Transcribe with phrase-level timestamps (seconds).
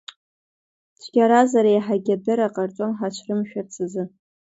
[0.99, 4.03] Цәгьаразар, еиҳагьы адырра ҟарҵон ҳарцәымшәарц азы.